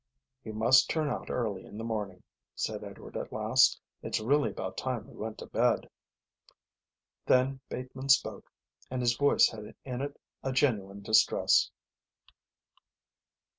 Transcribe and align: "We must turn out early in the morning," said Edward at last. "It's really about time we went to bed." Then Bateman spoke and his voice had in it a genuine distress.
"We 0.43 0.51
must 0.51 0.89
turn 0.89 1.09
out 1.09 1.29
early 1.29 1.63
in 1.63 1.77
the 1.77 1.83
morning," 1.83 2.23
said 2.55 2.83
Edward 2.83 3.15
at 3.15 3.31
last. 3.31 3.79
"It's 4.01 4.19
really 4.19 4.49
about 4.49 4.75
time 4.75 5.05
we 5.05 5.13
went 5.15 5.37
to 5.37 5.45
bed." 5.45 5.87
Then 7.27 7.59
Bateman 7.69 8.09
spoke 8.09 8.51
and 8.89 8.99
his 8.99 9.15
voice 9.15 9.49
had 9.49 9.75
in 9.85 10.01
it 10.01 10.17
a 10.41 10.53
genuine 10.53 11.03
distress. 11.03 11.69